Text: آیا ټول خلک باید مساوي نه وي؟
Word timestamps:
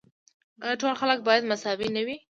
آیا 0.63 0.75
ټول 0.81 0.93
خلک 1.01 1.19
باید 1.27 1.49
مساوي 1.51 1.87
نه 1.95 2.01
وي؟ 2.05 2.17